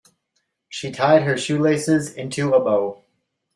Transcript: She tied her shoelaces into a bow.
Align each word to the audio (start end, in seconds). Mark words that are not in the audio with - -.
She 0.67 0.91
tied 0.91 1.21
her 1.25 1.37
shoelaces 1.37 2.11
into 2.11 2.55
a 2.55 2.59
bow. 2.59 3.03